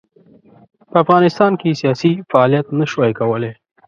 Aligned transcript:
په 0.91 0.97
افغانستان 1.03 1.51
کې 1.59 1.65
یې 1.69 1.77
سیاسي 1.81 2.11
فعالیت 2.29 2.65
نه 2.79 2.85
شوای 2.91 3.11
کولای. 3.19 3.53